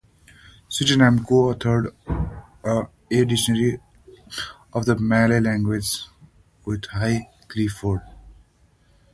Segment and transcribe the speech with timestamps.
[0.67, 1.93] Swettenham co-authored
[2.63, 3.79] a "A Dictionary
[4.73, 6.07] of the Malay Language"
[6.65, 8.01] with Hugh Clifford.